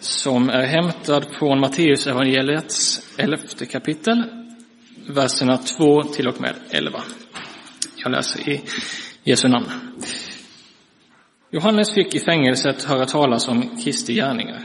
[0.00, 4.24] som är hämtad från Matteus evangeliets elfte kapitel,
[5.08, 7.02] verserna 2 till och med 11.
[7.96, 8.62] Jag läser i
[9.24, 9.66] Jesu namn.
[11.50, 14.62] Johannes fick i fängelset höra talas om Kristi gärningar.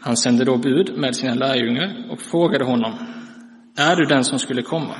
[0.00, 2.98] Han sände då bud med sina lärjungar och frågade honom,
[3.76, 4.94] är du den som skulle komma?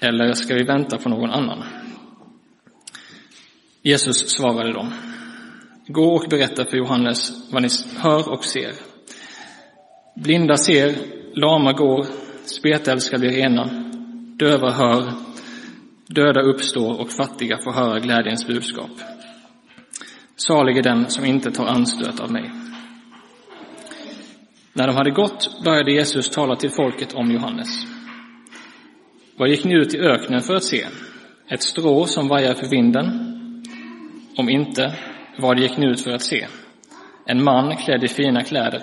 [0.00, 1.64] Eller ska vi vänta på någon annan?
[3.82, 4.92] Jesus svarade dem,
[5.92, 8.72] Gå och berätta för Johannes vad ni hör och ser.
[10.16, 10.94] Blinda ser,
[11.34, 12.06] lama går,
[12.44, 13.64] spetälska blir rena,
[14.38, 15.12] döva hör,
[16.06, 18.90] döda uppstår och fattiga får höra glädjens budskap.
[20.36, 22.50] Salig är den som inte tar anstöt av mig.
[24.72, 27.68] När de hade gått började Jesus tala till folket om Johannes.
[29.36, 30.86] Vad gick ni ut i öknen för att se?
[31.48, 33.06] Ett strå som vajar för vinden?
[34.36, 34.96] Om inte,
[35.38, 36.46] vad gick ni ut för att se?
[37.26, 38.82] En man klädd i fina kläder?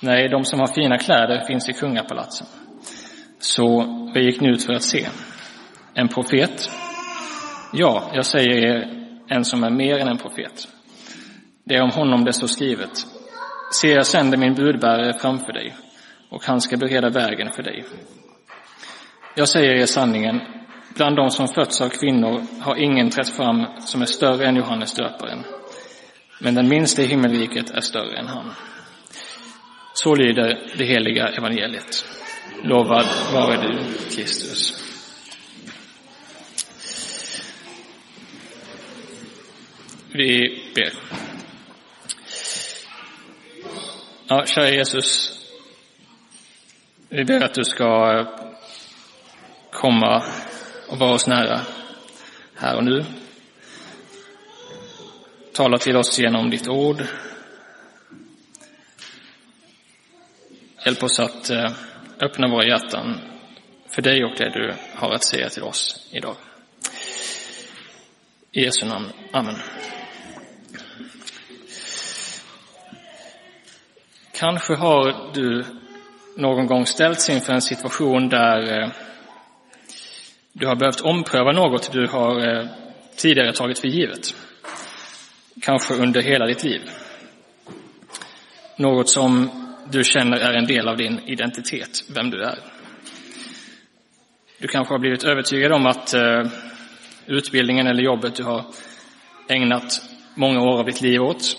[0.00, 2.46] Nej, de som har fina kläder finns i kungapalatsen.
[3.38, 5.08] Så vad gick ni ut för att se?
[5.94, 6.70] En profet?
[7.72, 10.68] Ja, jag säger er, en som är mer än en profet.
[11.64, 12.90] Det är om honom det står skrivet.
[13.72, 15.74] Se, jag sänder min budbärare framför dig,
[16.30, 17.84] och han ska bereda vägen för dig.
[19.36, 20.40] Jag säger er sanningen,
[20.98, 24.94] bland de som fötts av kvinnor har ingen trätt fram som är större än Johannes
[24.94, 25.44] döparen.
[26.40, 28.54] Men den minsta i himmelriket är större än han.
[29.94, 32.04] Så lyder det heliga evangeliet.
[32.62, 33.78] Lovad vare du,
[34.16, 34.84] Kristus.
[40.12, 40.92] Vi ber.
[44.28, 45.30] Ja, kära Jesus,
[47.08, 48.24] vi ber att du ska
[49.72, 50.22] komma
[50.88, 51.60] och vara oss nära
[52.54, 53.04] här och nu.
[55.52, 57.02] Tala till oss genom ditt ord.
[60.84, 61.72] Hjälp oss att eh,
[62.20, 63.20] öppna våra hjärtan
[63.88, 66.36] för dig och det du har att säga till oss idag.
[68.52, 69.12] I Jesu namn.
[69.32, 69.56] Amen.
[74.32, 75.64] Kanske har du
[76.36, 78.90] någon gång ställts inför en situation där eh,
[80.58, 82.66] du har behövt ompröva något du har eh,
[83.16, 84.34] tidigare tagit för givet.
[85.62, 86.80] Kanske under hela ditt liv.
[88.76, 89.50] Något som
[89.90, 92.58] du känner är en del av din identitet, vem du är.
[94.58, 96.42] Du kanske har blivit övertygad om att eh,
[97.26, 98.64] utbildningen eller jobbet du har
[99.48, 100.02] ägnat
[100.34, 101.56] många år av ditt liv åt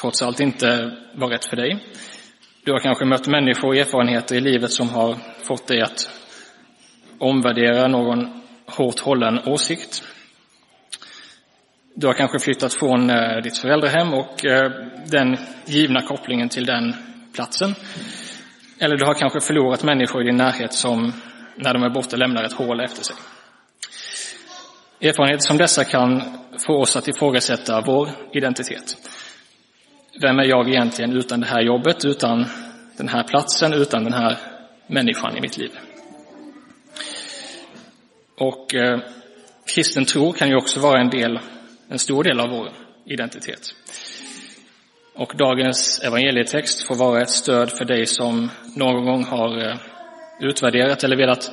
[0.00, 1.78] trots allt inte var rätt för dig.
[2.64, 6.17] Du har kanske mött människor och erfarenheter i livet som har fått dig att
[7.18, 10.02] omvärdera någon hårt hållen åsikt.
[11.94, 14.70] Du har kanske flyttat från eh, ditt föräldrahem och eh,
[15.06, 16.94] den givna kopplingen till den
[17.34, 17.74] platsen.
[18.78, 21.12] Eller du har kanske förlorat människor i din närhet som
[21.56, 23.16] när de är borta lämnar ett hål efter sig.
[25.00, 26.22] Erfarenheter som dessa kan
[26.66, 28.96] få oss att ifrågasätta vår identitet.
[30.20, 32.46] Vem är jag egentligen utan det här jobbet, utan
[32.96, 34.38] den här platsen, utan den här
[34.86, 35.70] människan i mitt liv?
[38.38, 39.00] Och eh,
[39.74, 41.38] kristen tro kan ju också vara en, del,
[41.88, 42.72] en stor del av vår
[43.04, 43.74] identitet.
[45.14, 49.76] Och dagens evangelietext får vara ett stöd för dig som någon gång har eh,
[50.40, 51.50] utvärderat eller velat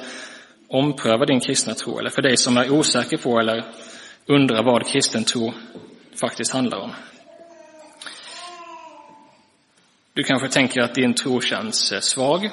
[0.67, 3.65] ompröva din kristna tro, eller för dig som är osäker på eller
[4.25, 5.53] undrar vad kristen tro
[6.19, 6.91] faktiskt handlar om.
[10.13, 12.49] Du kanske tänker att din tro känns eh, svag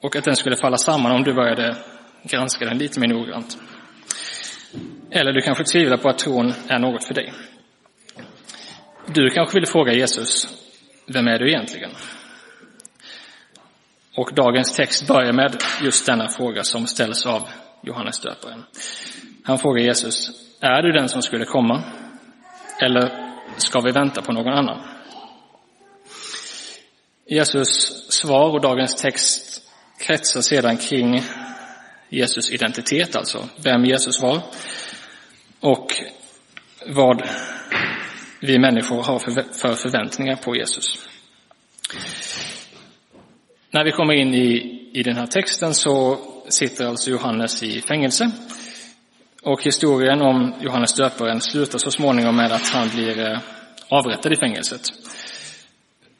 [0.00, 1.76] och att den skulle falla samman om du började
[2.22, 3.58] granska den lite mer noggrant.
[5.10, 7.32] Eller du kanske tvivlar på att tron är något för dig.
[9.06, 10.48] Du kanske vill fråga Jesus,
[11.06, 11.90] vem är du egentligen?
[14.16, 17.48] Och dagens text börjar med just denna fråga som ställs av
[17.82, 18.64] Johannes döparen.
[19.44, 20.30] Han frågar Jesus,
[20.60, 21.82] är du den som skulle komma?
[22.82, 24.80] Eller ska vi vänta på någon annan?
[27.26, 29.62] Jesus svar och dagens text
[29.98, 31.22] kretsar sedan kring
[32.10, 34.42] Jesus identitet, alltså vem Jesus var
[35.60, 35.92] och
[36.86, 37.22] vad
[38.40, 39.18] vi människor har
[39.52, 41.06] för förväntningar på Jesus.
[43.70, 46.18] När vi kommer in i, i den här texten så
[46.48, 48.30] sitter alltså Johannes i fängelse.
[49.42, 53.38] Och historien om Johannes döparen slutar så småningom med att han blir eh,
[53.88, 54.80] avrättad i fängelset.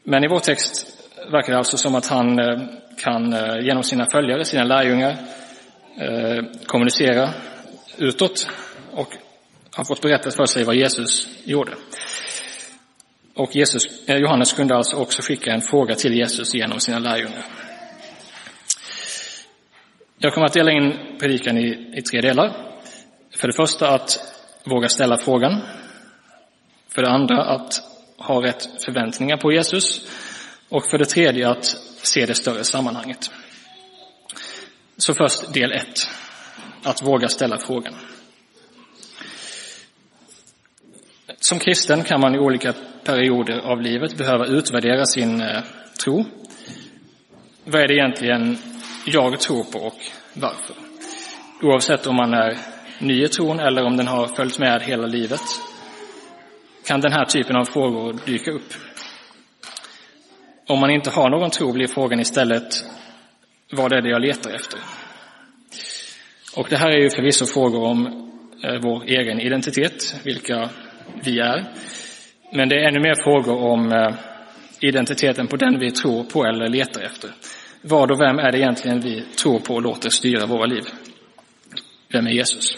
[0.05, 0.87] Men i vår text
[1.33, 2.61] verkar det alltså som att han eh,
[2.99, 5.17] kan eh, genom sina följare, sina lärjungar,
[5.97, 7.35] Eh, kommunicera
[7.99, 8.49] utåt
[8.93, 9.09] och
[9.71, 11.73] har fått berättat för sig vad Jesus gjorde.
[13.35, 17.45] Och Jesus, eh, Johannes kunde alltså också skicka en fråga till Jesus genom sina lärjungar.
[20.19, 22.71] Jag kommer att dela in predikan i, i tre delar.
[23.37, 24.19] För det första att
[24.65, 25.61] våga ställa frågan.
[26.95, 27.83] För det andra att
[28.19, 30.09] ha rätt förväntningar på Jesus.
[30.69, 31.65] Och för det tredje att
[32.03, 33.31] se det större sammanhanget.
[35.01, 36.09] Så först del ett.
[36.83, 37.95] Att våga ställa frågan.
[41.41, 42.75] Som kristen kan man i olika
[43.05, 45.63] perioder av livet behöva utvärdera sin eh,
[46.05, 46.25] tro.
[47.65, 48.59] Vad är det egentligen
[49.07, 49.99] jag tror på och
[50.35, 50.77] varför?
[51.63, 52.59] Oavsett om man är
[52.99, 55.43] ny i tron eller om den har följt med hela livet
[56.87, 58.75] kan den här typen av frågor dyka upp.
[60.67, 62.85] Om man inte har någon tro blir frågan istället
[63.71, 64.81] vad är det jag letar efter?
[66.57, 68.07] Och det här är ju förvisso frågor om
[68.65, 70.71] eh, vår egen identitet, vilka
[71.25, 71.73] vi är.
[72.53, 74.15] Men det är ännu mer frågor om eh,
[74.81, 77.31] identiteten på den vi tror på eller letar efter.
[77.83, 80.83] Vad och vem är det egentligen vi tror på och låter styra våra liv?
[82.13, 82.77] Vem är Jesus?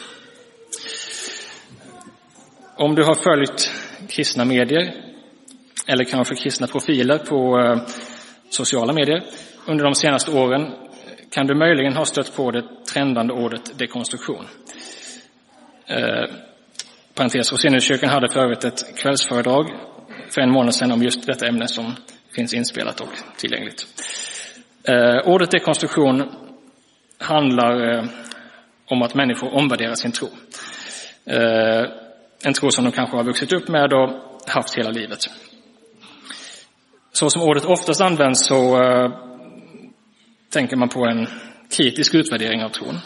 [2.77, 3.71] Om du har följt
[4.09, 4.94] kristna medier
[5.87, 7.83] eller kanske kristna profiler på eh,
[8.50, 9.23] sociala medier
[9.67, 10.73] under de senaste åren
[11.31, 14.47] kan du möjligen ha stött på det trendande ordet dekonstruktion.
[15.87, 16.25] Eh,
[17.14, 19.67] parentes, Roseniuskyrkan hade för övrigt ett kvällsföredrag
[20.31, 21.94] för en månad sedan om just detta ämne som
[22.35, 23.87] finns inspelat och tillgängligt.
[24.85, 26.31] Eh, ordet dekonstruktion
[27.19, 28.05] handlar eh,
[28.87, 30.29] om att människor omvärderar sin tro.
[31.25, 31.85] Eh,
[32.44, 34.11] en tro som de kanske har vuxit upp med och
[34.47, 35.19] haft hela livet.
[37.12, 39.31] Så som ordet oftast används så eh,
[40.52, 41.26] tänker man på en
[41.76, 42.99] kritisk utvärdering av tron.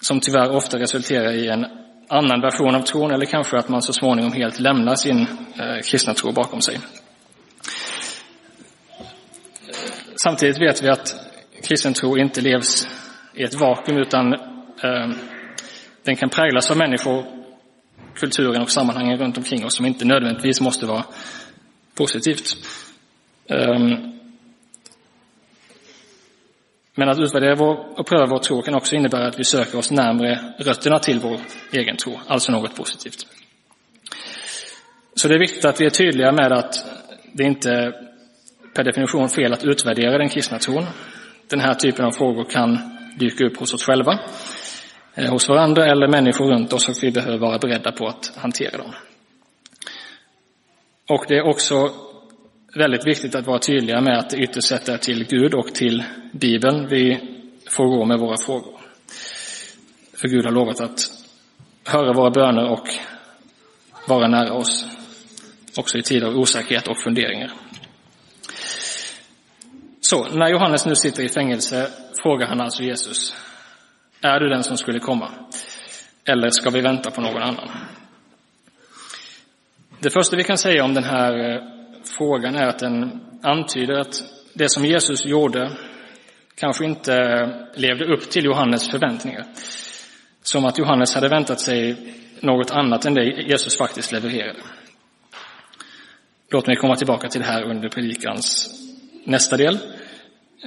[0.00, 1.66] Som tyvärr ofta resulterar i en
[2.08, 5.20] annan version av tron eller kanske att man så småningom helt lämnar sin
[5.58, 6.78] eh, kristna tro bakom sig.
[10.22, 11.14] Samtidigt vet vi att
[11.62, 12.88] kristen tro inte levs
[13.34, 14.32] i ett vakuum utan
[14.82, 15.10] eh,
[16.04, 17.24] den kan präglas av människor,
[18.14, 21.04] kulturen och sammanhangen runt omkring oss som inte nödvändigtvis måste vara
[21.94, 22.56] positivt.
[23.46, 24.09] Eh,
[27.00, 29.90] men att utvärdera vår, och pröva vår tro kan också innebära att vi söker oss
[29.90, 31.40] närmre rötterna till vår
[31.72, 33.26] egen tro, alltså något positivt.
[35.14, 36.74] Så det är viktigt att vi är tydliga med att
[37.32, 37.92] det inte
[38.74, 40.86] per definition fel att utvärdera den kristna tron.
[41.48, 42.78] Den här typen av frågor kan
[43.18, 44.18] dyka upp hos oss själva,
[45.14, 48.78] eh, hos varandra eller människor runt oss och vi behöver vara beredda på att hantera
[48.78, 48.92] dem.
[51.08, 51.90] Och det är också
[52.74, 56.04] väldigt viktigt att vara tydliga med att det ytterst sett är till Gud och till
[56.32, 57.20] Bibeln vi
[57.70, 58.80] får gå med våra frågor.
[60.14, 61.00] För Gud har lovat att
[61.84, 62.88] höra våra böner och
[64.08, 64.86] vara nära oss,
[65.76, 67.52] också i tider av osäkerhet och funderingar.
[70.00, 71.90] Så, när Johannes nu sitter i fängelse
[72.22, 73.34] frågar han alltså Jesus,
[74.20, 75.30] är du den som skulle komma?
[76.24, 77.68] Eller ska vi vänta på någon annan?
[80.00, 84.22] Det första vi kan säga om den här eh, frågan är att den antyder att
[84.54, 85.70] det som Jesus gjorde
[86.54, 87.14] kanske inte
[87.74, 89.44] levde upp till Johannes förväntningar.
[90.42, 91.96] Som att Johannes hade väntat sig
[92.40, 94.58] något annat än det Jesus faktiskt levererade.
[96.50, 98.70] Låt mig komma tillbaka till det här under predikans
[99.24, 99.78] nästa del.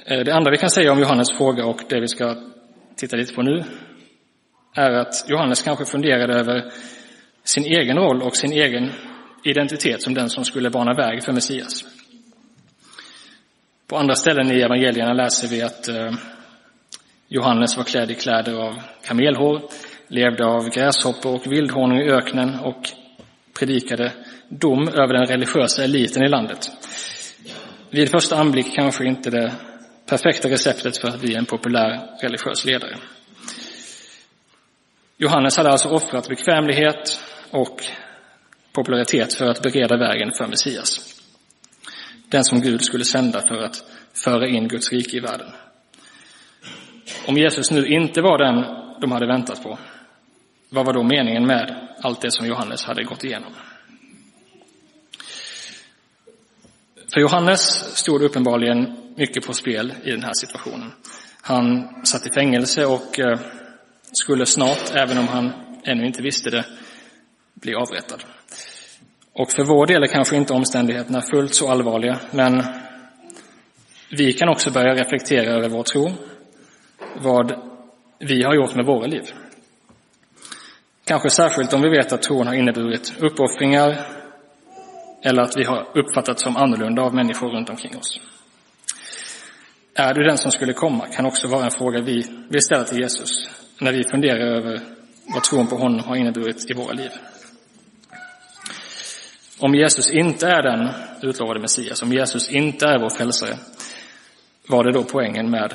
[0.06, 2.36] Eh, det andra vi kan säga om Johannes fråga och det vi ska
[2.96, 3.64] titta lite på nu
[4.76, 6.72] är att Johannes kanske funderade över
[7.44, 8.92] sin egen roll och sin egen
[9.44, 11.86] identitet som den som skulle bana väg för Messias.
[13.88, 16.12] På andra ställen i evangelierna läser vi att eh,
[17.28, 19.62] Johannes var klädd i kläder av kamelhår,
[20.08, 22.90] levde av gräshoppor och vildhonung i öknen och
[23.60, 24.12] predikade
[24.50, 26.72] dom över den religiösa eliten i landet.
[27.90, 29.54] Vid första anblick kanske inte det
[30.10, 32.98] perfekta receptet för att bli en populär religiös ledare.
[35.18, 37.20] Johannes hade alltså offrat bekvämlighet
[37.52, 37.84] och
[38.74, 41.22] popularitet för att bereda vägen för Messias.
[42.30, 45.52] Den som Gud skulle sända för att föra in Guds rike i världen.
[47.28, 49.80] Om Jesus nu inte var den de hade väntat på,
[50.70, 53.54] vad var då meningen med allt det som Johannes hade gått igenom?
[57.14, 57.62] För Johannes
[57.98, 60.92] stod uppenbarligen mycket på spel i den här situationen.
[61.42, 63.40] Han satt i fängelse och eh,
[64.12, 65.52] skulle snart, även om han
[65.84, 66.66] ännu inte visste det,
[67.64, 68.24] bli avrättad.
[69.34, 72.64] Och för vår del är kanske inte omständigheterna fullt så allvarliga, men
[74.12, 76.12] vi kan också börja reflektera över vår tro,
[77.22, 77.54] vad
[78.20, 79.24] vi har gjort med våra liv.
[81.06, 84.08] Kanske särskilt om vi vet att tron har inneburit uppoffringar
[85.24, 88.20] eller att vi har uppfattats som annorlunda av människor runt omkring oss.
[89.96, 91.06] Är du den som skulle komma?
[91.08, 94.82] kan också vara en fråga vi vill ställa till Jesus när vi funderar över
[95.34, 97.12] vad tron på honom har inneburit i våra liv.
[99.64, 100.90] Om Jesus inte är den
[101.22, 103.58] utlovade Messias, om Jesus inte är vår frälsare,
[104.68, 105.74] vad är då poängen med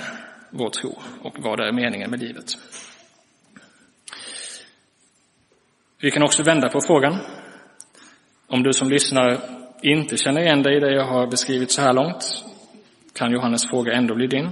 [0.51, 2.47] vår tro och vad är meningen med livet?
[6.01, 7.19] Vi kan också vända på frågan.
[8.47, 9.41] Om du som lyssnar
[9.83, 12.45] inte känner igen dig i det jag har beskrivit så här långt
[13.15, 14.51] kan Johannes fråga ändå bli din.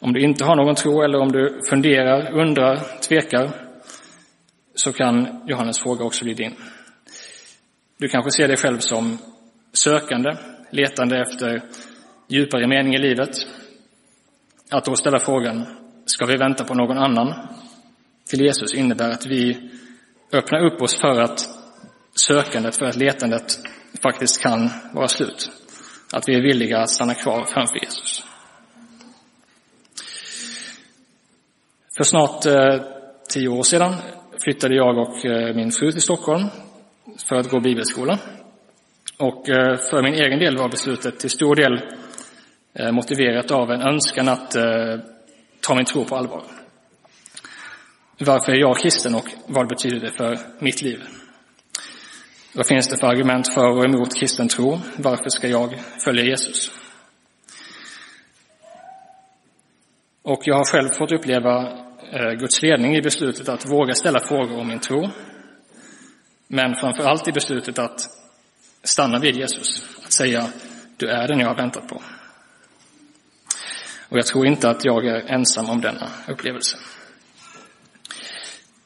[0.00, 3.50] Om du inte har någon tro eller om du funderar, undrar, tvekar
[4.74, 6.54] så kan Johannes fråga också bli din.
[7.98, 9.18] Du kanske ser dig själv som
[9.72, 10.36] sökande,
[10.70, 11.62] letande efter
[12.28, 13.30] djupare mening i livet.
[14.70, 15.66] Att då ställa frågan,
[16.06, 17.48] ska vi vänta på någon annan?
[18.30, 19.70] Till Jesus innebär att vi
[20.32, 21.48] öppnar upp oss för att
[22.14, 23.58] sökandet, för att letandet
[24.02, 25.50] faktiskt kan vara slut.
[26.12, 28.24] Att vi är villiga att stanna kvar framför Jesus.
[31.96, 32.82] För snart eh,
[33.28, 33.94] tio år sedan
[34.44, 36.48] flyttade jag och eh, min fru till Stockholm
[37.28, 38.18] för att gå bibelskola.
[39.18, 41.80] Och eh, för min egen del var beslutet till stor del
[42.74, 44.64] eh, motiverat av en önskan att eh,
[45.60, 46.42] ta min tro på allvar.
[48.18, 51.02] Varför är jag kristen och vad betyder det för mitt liv?
[52.54, 54.80] Vad finns det för argument för och emot kristen tro?
[54.96, 56.70] Varför ska jag följa Jesus?
[60.22, 61.78] Och jag har själv fått uppleva
[62.38, 65.08] Guds ledning i beslutet att våga ställa frågor om min tro
[66.54, 68.00] men framför allt i beslutet att
[68.82, 70.46] stanna vid Jesus, att säga
[70.96, 72.02] du är den jag har väntat på.
[74.08, 76.76] Och jag tror inte att jag är ensam om denna upplevelse.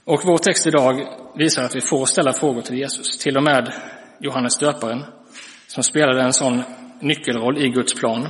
[0.04, 3.18] Och vår text idag visar att vi får ställa frågor till Jesus.
[3.18, 3.72] Till och med
[4.20, 5.04] Johannes döparen,
[5.66, 6.62] som spelade en sån
[7.00, 8.28] nyckelroll i Guds plan,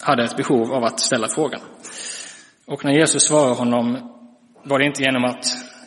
[0.00, 1.60] hade ett behov av att ställa frågan.
[2.66, 4.12] Och när Jesus svarar honom
[4.64, 5.46] var det inte genom att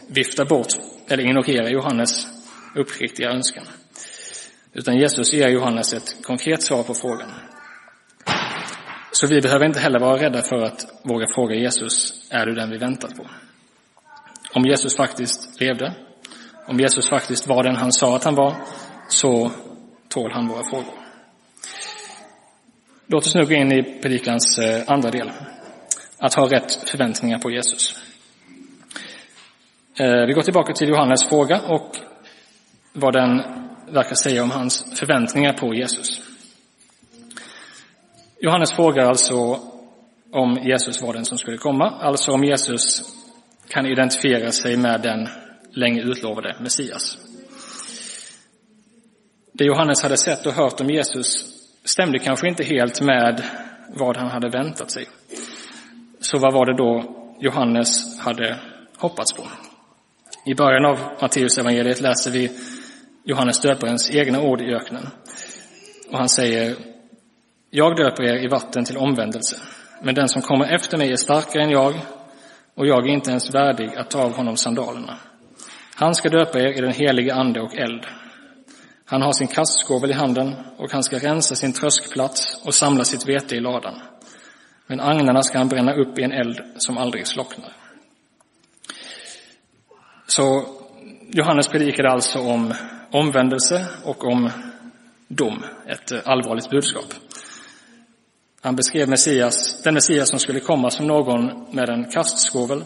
[0.10, 0.74] vifta bort
[1.08, 2.37] eller ignorera Johannes
[2.77, 3.63] uppriktiga önskan.
[4.74, 7.29] Utan Jesus ger Johannes ett konkret svar på frågan.
[9.12, 12.69] Så vi behöver inte heller vara rädda för att våga fråga Jesus, är du den
[12.69, 13.27] vi väntat på?
[14.53, 15.93] Om Jesus faktiskt levde,
[16.67, 18.55] om Jesus faktiskt var den han sa att han var,
[19.10, 19.51] så
[20.10, 20.93] tål han våra frågor.
[23.07, 25.31] Låt oss nu gå in i predikans eh, andra del.
[26.17, 27.96] Att ha rätt förväntningar på Jesus.
[30.00, 31.98] Eh, vi går tillbaka till Johannes fråga och
[33.00, 33.38] vad den
[33.92, 36.22] verkar säga om hans förväntningar på Jesus.
[38.39, 39.60] Johannes frågar alltså
[40.32, 43.01] om Jesus var den som skulle komma, alltså om Jesus
[43.68, 45.27] kan identifiera sig med den
[45.72, 47.18] länge utlovade Messias.
[49.54, 51.46] Det Johannes hade sett och hört om Jesus
[51.84, 53.44] stämde kanske inte helt med
[53.96, 55.08] vad han hade väntat sig.
[56.20, 58.60] Så vad var det då Johannes hade
[58.98, 59.44] hoppats på?
[60.46, 62.51] I början av Matteusevangeliet läser vi
[63.29, 65.07] Johannes döparens egna ord i öknen.
[66.12, 66.75] Och han säger,
[67.69, 69.57] jag döper er i vatten till omvändelse,
[70.01, 71.93] men den som kommer efter mig är starkare än jag
[72.75, 75.17] och jag är inte ens värdig att ta av honom sandalerna.
[75.96, 78.05] Han ska döpa er i den helige ande och eld.
[79.05, 83.29] Han har sin kastskovel i handen och han ska rensa sin tröskplats och samla sitt
[83.29, 84.01] vete i ladan.
[84.88, 87.74] Men agnarna ska han bränna upp i en eld som aldrig slocknar.
[90.27, 90.65] Så
[91.29, 92.74] Johannes predikade alltså om
[93.12, 94.50] omvändelse och om
[95.28, 97.14] dom, ett allvarligt budskap.
[98.62, 102.84] Han beskrev Messias, den Messias som skulle komma som någon med en kastskovel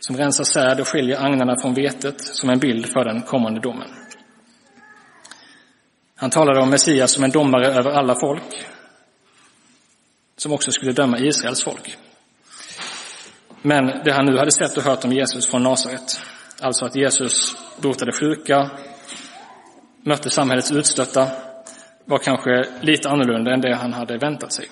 [0.00, 3.88] som rensar säd och skiljer agnarna från vetet som en bild för den kommande domen.
[6.16, 8.66] Han talade om Messias som en domare över alla folk
[10.36, 11.98] som också skulle döma Israels folk.
[13.62, 16.20] Men det han nu hade sett och hört om Jesus från Nasaret,
[16.60, 18.70] alltså att Jesus botade sjuka,
[20.02, 21.28] mötte samhällets utstötta,
[22.04, 24.68] var kanske lite annorlunda än det han hade väntat sig.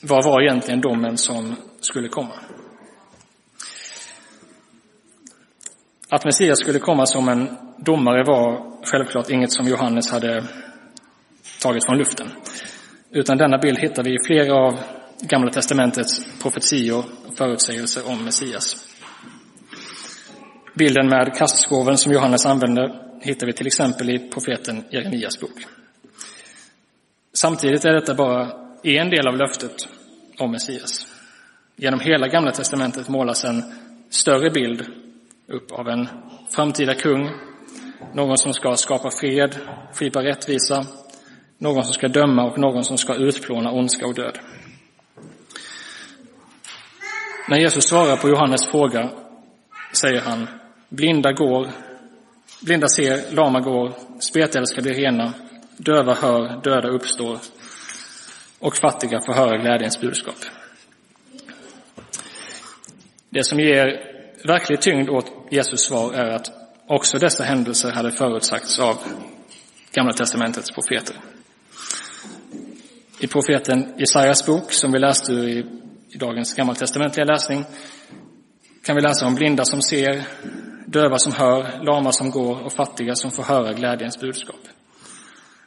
[0.00, 2.34] Vad var egentligen domen som skulle komma?
[6.08, 10.44] Att Messias skulle komma som en domare var självklart inget som Johannes hade
[11.62, 12.30] taget från luften.
[13.10, 14.80] Utan denna bild hittar vi i flera av
[15.20, 18.86] Gamla testamentets profetior och förutsägelser om Messias.
[20.74, 25.66] Bilden med kastskåven som Johannes använder hittar vi till exempel i profeten Jeremias bok.
[27.32, 29.88] Samtidigt är detta bara en del av löftet
[30.38, 31.06] om Messias.
[31.76, 33.62] Genom hela Gamla testamentet målas en
[34.10, 34.84] större bild
[35.46, 36.08] upp av en
[36.50, 37.30] framtida kung,
[38.14, 39.56] någon som ska skapa fred,
[39.94, 40.86] skipa rättvisa,
[41.58, 44.38] någon som ska döma och någon som ska utplåna ondska och död.
[47.48, 49.10] När Jesus svarar på Johannes fråga
[49.92, 50.46] säger han
[50.88, 51.68] Blinda går,
[52.60, 55.34] blinda ser, lama går, spetälska blir rena,
[55.76, 57.38] döva hör, döda uppstår
[58.58, 60.44] och fattiga får höra glädjens budskap.
[63.30, 64.10] Det som ger
[64.44, 66.52] verklig tyngd åt Jesus svar är att
[66.86, 68.98] också dessa händelser hade förutsagts av
[69.92, 71.16] Gamla testamentets profeter.
[73.20, 75.66] I profeten Jesajas bok, som vi läste ur i,
[76.08, 77.64] i dagens gammaltestamentliga läsning,
[78.84, 80.22] kan vi läsa om blinda som ser,
[80.92, 84.60] döva som hör, lama som går och fattiga som får höra glädjens budskap.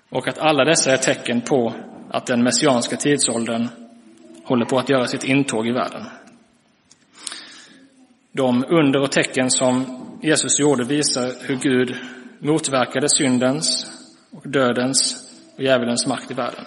[0.10, 1.74] Och att alla dessa är tecken på
[2.10, 3.68] att den messianska tidsåldern
[4.44, 6.06] håller på att göra sitt intåg i världen.
[8.32, 9.86] De under och tecken som
[10.22, 11.96] Jesus gjorde visar hur Gud
[12.40, 13.86] motverkade syndens
[14.32, 16.66] och dödens och djävulens makt i världen.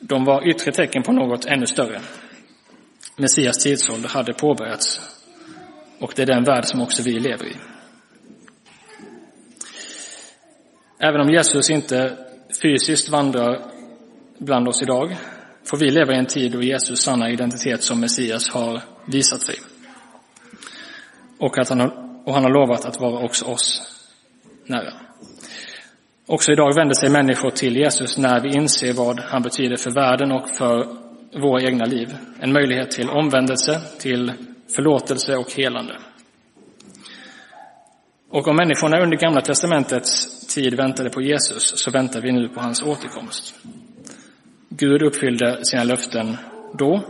[0.00, 2.00] De var yttre tecken på något ännu större.
[3.16, 5.00] Messias tidsålder hade påbörjats
[6.02, 7.56] och det är den värld som också vi lever i.
[10.98, 12.16] Även om Jesus inte
[12.62, 13.62] fysiskt vandrar
[14.38, 15.16] bland oss idag
[15.64, 19.54] får vi leva i en tid då Jesus sanna identitet som Messias har visat sig.
[21.38, 23.82] Och, att han har, och han har lovat att vara också oss
[24.66, 24.92] nära.
[26.26, 30.32] Också idag vänder sig människor till Jesus när vi inser vad han betyder för världen
[30.32, 30.86] och för
[31.40, 32.16] våra egna liv.
[32.40, 34.32] En möjlighet till omvändelse, till
[34.76, 35.98] förlåtelse och helande.
[38.30, 42.60] Och om människorna under Gamla testamentets tid väntade på Jesus så väntar vi nu på
[42.60, 43.54] hans återkomst.
[44.68, 46.36] Gud uppfyllde sina löften
[46.78, 47.04] då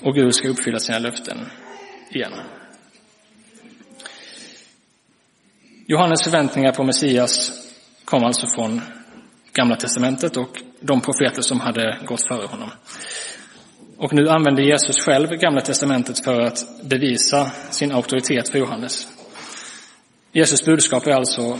[0.00, 1.38] och Gud ska uppfylla sina löften
[2.10, 2.32] igen.
[5.86, 7.52] Johannes förväntningar på Messias
[8.04, 8.80] kom alltså från
[9.52, 12.70] Gamla testamentet och de profeter som hade gått före honom.
[13.96, 19.08] Och nu använder Jesus själv Gamla testamentet för att bevisa sin auktoritet för Johannes.
[20.32, 21.58] Jesus budskap är alltså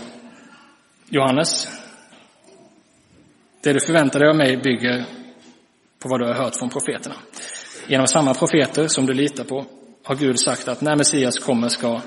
[1.08, 1.68] Johannes,
[3.62, 5.04] det du förväntar dig av mig bygger
[5.98, 7.14] på vad du har hört från profeterna.
[7.88, 9.66] Genom samma profeter som du litar på
[10.02, 12.00] har Gud sagt att när Messias kommer ska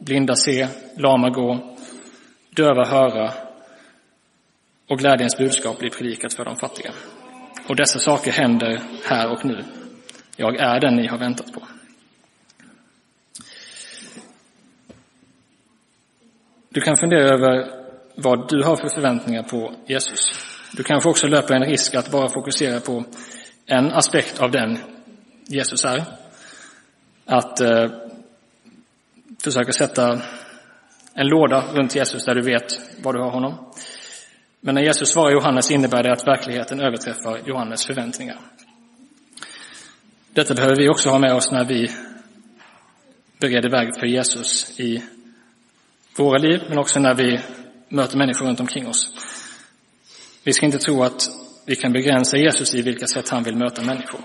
[0.00, 1.76] blinda se, lama gå,
[2.50, 3.32] döva höra
[4.88, 6.92] och glädjens budskap bli predikat för de fattiga.
[7.68, 9.64] Och dessa saker händer här och nu.
[10.36, 11.62] Jag är den ni har väntat på.
[16.68, 17.70] Du kan fundera över
[18.14, 20.20] vad du har för förväntningar på Jesus.
[20.72, 23.04] Du kanske också löper en risk att bara fokusera på
[23.66, 24.78] en aspekt av den
[25.46, 26.04] Jesus är.
[27.24, 27.90] Att eh,
[29.44, 30.20] försöka sätta
[31.14, 33.72] en låda runt Jesus där du vet var du har honom.
[34.60, 38.38] Men när Jesus svarar Johannes innebär det att verkligheten överträffar Johannes förväntningar.
[40.32, 41.90] Detta behöver vi också ha med oss när vi
[43.40, 45.02] bereder väg för Jesus i
[46.16, 47.40] våra liv, men också när vi
[47.88, 49.10] möter människor runt omkring oss.
[50.44, 51.28] Vi ska inte tro att
[51.66, 54.20] vi kan begränsa Jesus i vilka sätt han vill möta människor.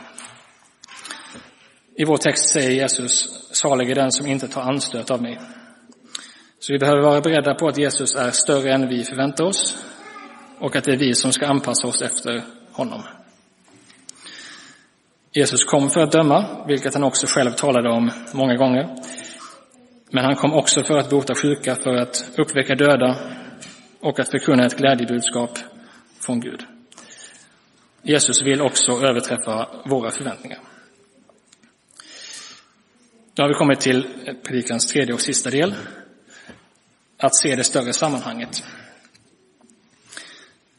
[1.96, 5.40] I vår text säger Jesus, salig är den som inte tar anstöt av mig.
[6.60, 9.78] Så vi behöver vara beredda på att Jesus är större än vi förväntar oss
[10.64, 13.04] och att det är vi som ska anpassa oss efter honom.
[15.32, 18.96] Jesus kom för att döma, vilket han också själv talade om många gånger.
[20.10, 23.18] Men han kom också för att bota sjuka, för att uppväcka döda
[24.00, 25.58] och att förkunna ett glädjebudskap
[26.20, 26.66] från Gud.
[28.02, 30.60] Jesus vill också överträffa våra förväntningar.
[33.36, 34.08] Nu har vi kommit till
[34.44, 35.76] predikans tredje och sista del.
[37.18, 38.64] Att se det större sammanhanget.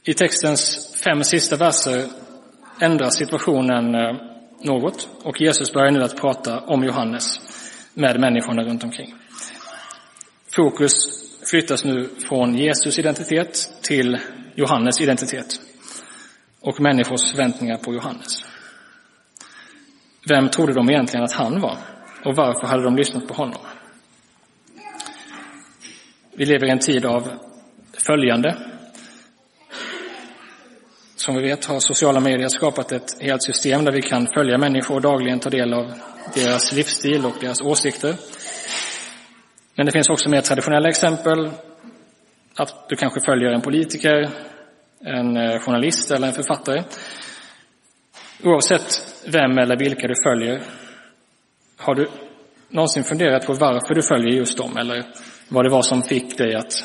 [0.07, 2.07] I textens fem sista verser
[2.81, 4.17] ändras situationen eh,
[4.63, 7.41] något och Jesus börjar nu att prata om Johannes
[7.95, 9.15] med människorna runt omkring.
[10.57, 10.93] Fokus
[11.51, 14.19] flyttas nu från Jesus identitet till
[14.55, 15.61] Johannes identitet
[16.61, 18.45] och människors förväntningar på Johannes.
[20.29, 21.79] Vem trodde de egentligen att han var
[22.25, 23.61] och varför hade de lyssnat på honom?
[26.37, 27.29] Vi lever i en tid av
[28.07, 28.74] följande.
[31.25, 34.95] Som vi vet har sociala medier skapat ett helt system där vi kan följa människor
[34.95, 35.93] och dagligen ta del av
[36.35, 38.17] deras livsstil och deras åsikter.
[39.75, 41.51] Men det finns också mer traditionella exempel.
[42.57, 44.31] Att du kanske följer en politiker,
[45.01, 46.83] en eh, journalist eller en författare.
[48.43, 50.63] Oavsett vem eller vilka du följer,
[51.77, 52.09] har du
[52.69, 55.05] någonsin funderat på varför du följer just dem eller
[55.49, 56.85] vad det var som fick dig att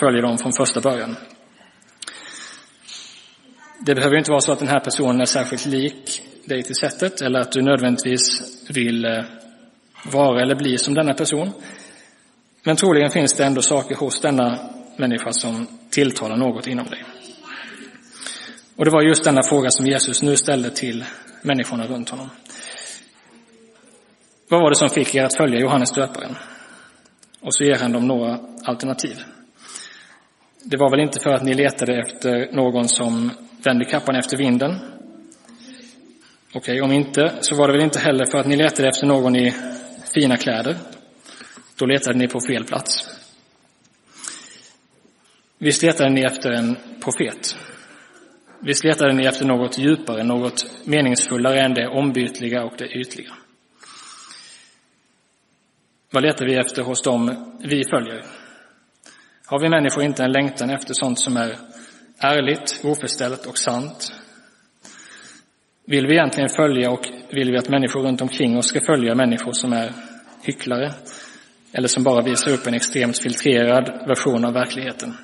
[0.00, 1.16] följa dem från första början?
[3.78, 7.20] Det behöver inte vara så att den här personen är särskilt lik dig till sättet
[7.20, 8.22] eller att du nödvändigtvis
[8.70, 9.24] vill eh,
[10.04, 11.52] vara eller bli som denna person.
[12.62, 14.58] Men troligen finns det ändå saker hos denna
[14.96, 17.04] människa som tilltalar något inom dig.
[18.76, 21.04] Och det var just denna fråga som Jesus nu ställde till
[21.42, 22.30] människorna runt honom.
[24.48, 26.36] Vad var det som fick er att följa Johannes döparen?
[27.40, 29.16] Och så ger han dem några alternativ.
[30.62, 33.30] Det var väl inte för att ni letade efter någon som
[33.66, 34.78] vände kappan efter vinden?
[36.48, 39.06] Okej, okay, om inte så var det väl inte heller för att ni letade efter
[39.06, 39.54] någon i
[40.14, 40.76] fina kläder?
[41.76, 43.08] Då letade ni på fel plats.
[45.58, 47.56] Visst letade ni efter en profet?
[48.60, 53.32] Visst letade ni efter något djupare, något meningsfullare än det ombytliga och det ytliga?
[56.10, 58.24] Vad letar vi efter hos dem vi följer?
[59.46, 61.56] Har vi människor inte en längtan efter sånt som är
[62.18, 64.12] ärligt, oförställt och sant?
[65.86, 69.52] Vill vi egentligen följa och vill vi att människor runt omkring oss ska följa människor
[69.52, 69.92] som är
[70.42, 70.92] hycklare
[71.72, 75.14] eller som bara visar upp en extremt filtrerad version av verkligheten?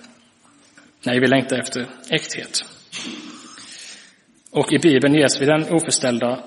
[1.07, 2.65] Nej, vi längtar efter äkthet.
[4.51, 6.39] Och i Bibeln ges vi den oförställda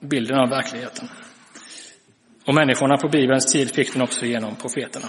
[0.00, 1.08] bilden av verkligheten.
[2.46, 5.06] Och människorna på Bibelns tid fick den också genom profeterna.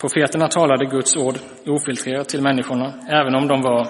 [0.00, 3.88] Profeterna talade Guds ord ofiltrerat till människorna, även om de var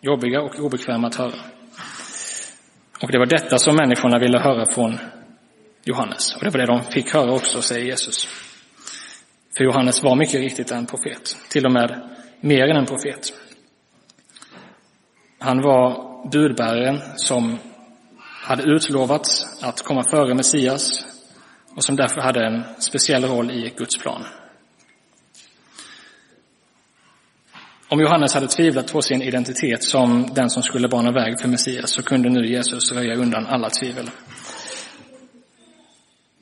[0.00, 1.40] jobbiga och obekväma att höra.
[3.02, 4.98] Och det var detta som människorna ville höra från
[5.84, 6.34] Johannes.
[6.36, 8.28] Och det var det de fick höra också, säger Jesus.
[9.56, 12.10] För Johannes var mycket riktigt en profet, till och med
[12.40, 13.32] mer än en profet.
[15.38, 17.58] Han var budbäraren som
[18.42, 21.04] hade utlovats att komma före Messias
[21.76, 24.24] och som därför hade en speciell roll i Guds plan.
[27.90, 31.90] Om Johannes hade tvivlat på sin identitet som den som skulle bana väg för Messias
[31.90, 34.10] så kunde nu Jesus röja undan alla tvivel.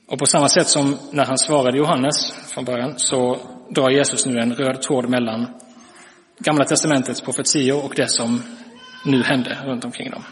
[0.09, 3.39] Och på samma sätt som när han svarade Johannes från början så
[3.71, 5.47] drar Jesus nu en röd tråd mellan
[6.39, 8.43] Gamla testamentets profetior och det som
[9.05, 10.23] nu hände runt omkring dem.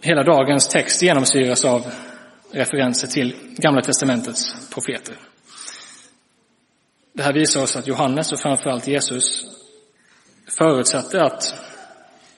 [0.00, 1.86] Hela dagens text genomsyras av
[2.52, 5.16] referenser till Gamla testamentets profeter.
[7.16, 9.44] Det här visar oss att Johannes och framförallt Jesus
[10.58, 11.54] förutsatte att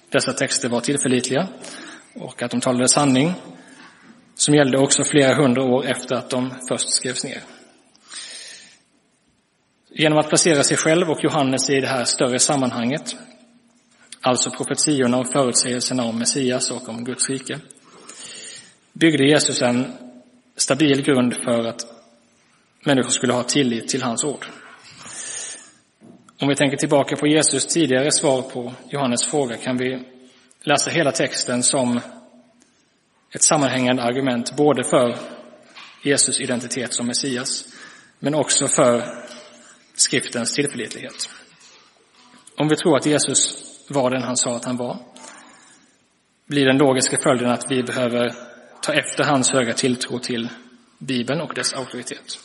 [0.08, 1.48] dessa texter var tillförlitliga
[2.14, 3.34] och att de talade sanning
[4.34, 7.42] som gällde också flera hundra år efter att de först skrevs ner.
[9.90, 13.16] Genom att placera sig själv och Johannes i det här större sammanhanget,
[14.20, 17.60] alltså profetiorna och förutsägelserna om Messias och om Guds rike,
[18.92, 19.92] byggde Jesus en
[20.56, 21.86] stabil grund för att
[22.84, 24.46] människor skulle ha tillit till hans ord.
[26.40, 30.02] Om vi tänker tillbaka på Jesus tidigare svar på Johannes fråga kan vi
[30.62, 32.00] läsa hela texten som
[33.34, 35.16] ett sammanhängande argument både för
[36.02, 37.64] Jesus identitet som Messias,
[38.18, 39.04] men också för
[39.94, 41.28] skriftens tillförlitlighet.
[42.56, 44.98] Om vi tror att Jesus var den han sa att han var,
[46.46, 48.34] blir den logiska följden att vi behöver
[48.82, 50.48] ta efter hans höga tilltro till
[50.98, 52.38] Bibeln och dess auktoritet.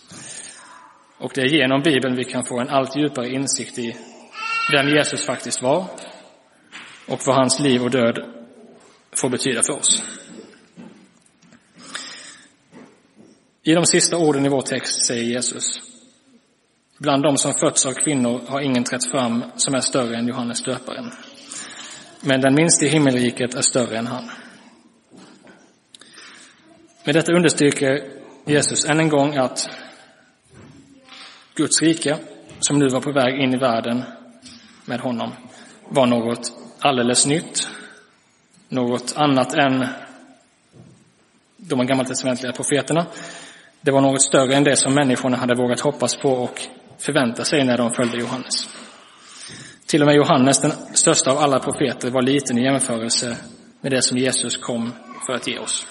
[1.23, 3.95] Och det är genom Bibeln vi kan få en allt djupare insikt i
[4.71, 5.85] vem Jesus faktiskt var
[7.07, 8.19] och vad hans liv och död
[9.15, 10.03] får betyda för oss.
[13.63, 15.81] I de sista orden i vår text säger Jesus
[16.97, 20.63] Bland de som fötts av kvinnor har ingen trätt fram som är större än Johannes
[20.63, 21.11] döparen.
[22.21, 24.29] Men den minste i himmelriket är större än han.
[27.05, 28.03] Med detta understryker
[28.45, 29.69] Jesus än en gång att
[31.55, 32.17] Guds rike,
[32.59, 34.03] som nu var på väg in i världen
[34.85, 35.31] med honom,
[35.89, 37.69] var något alldeles nytt,
[38.69, 39.87] något annat än
[41.57, 43.05] de gammaltestamentliga profeterna.
[43.81, 46.61] Det var något större än det som människorna hade vågat hoppas på och
[46.97, 48.69] förvänta sig när de följde Johannes.
[49.85, 53.37] Till och med Johannes, den största av alla profeter, var liten i jämförelse
[53.81, 54.91] med det som Jesus kom
[55.25, 55.87] för att ge oss.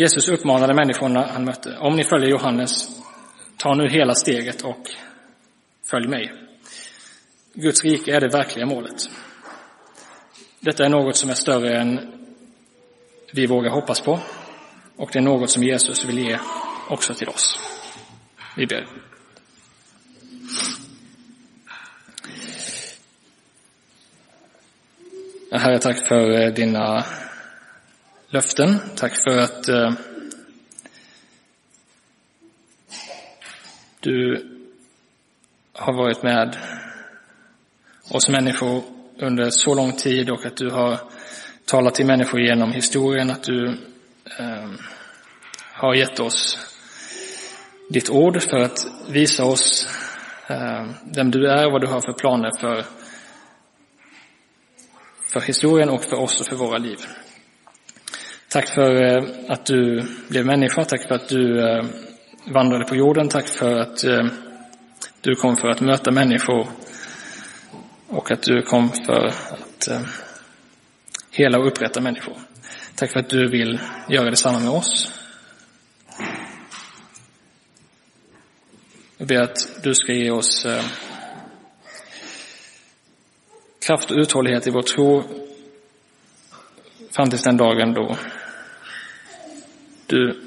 [0.00, 2.88] Jesus uppmanade människorna han mötte, om ni följer Johannes,
[3.56, 4.90] ta nu hela steget och
[5.90, 6.32] följ mig.
[7.54, 9.10] Guds rike är det verkliga målet.
[10.60, 12.12] Detta är något som är större än
[13.32, 14.18] vi vågar hoppas på
[14.96, 16.38] och det är något som Jesus vill ge
[16.88, 17.58] också till oss.
[18.56, 18.86] Vi ber.
[25.52, 27.04] Herre, tack för eh, dina
[28.30, 28.78] löften.
[28.96, 29.92] Tack för att eh,
[34.00, 34.46] du
[35.72, 36.56] har varit med
[38.10, 38.82] oss människor
[39.18, 41.00] under så lång tid och att du har
[41.64, 43.66] talat till människor genom historien, att du
[44.38, 44.70] eh,
[45.72, 46.58] har gett oss
[47.88, 49.88] ditt ord för att visa oss
[50.46, 52.84] eh, vem du är och vad du har för planer för,
[55.32, 56.98] för historien och för oss och för våra liv.
[58.52, 61.84] Tack för eh, att du blev människa, tack för att du eh,
[62.46, 64.26] vandrade på jorden, tack för att eh,
[65.20, 66.68] du kom för att möta människor
[68.08, 69.88] och att du kom för att
[71.30, 72.36] hela och upprätta människor.
[72.94, 75.12] Tack för att du vill göra detsamma med oss.
[79.16, 80.66] Jag ber att du ska ge oss
[83.86, 85.22] kraft och uthållighet i vår tro
[87.10, 88.16] fram till den dagen då
[90.10, 90.40] du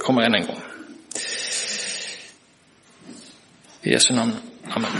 [0.00, 0.60] kommer än en gång.
[3.82, 4.32] I Jesu namn.
[4.70, 4.90] Amen.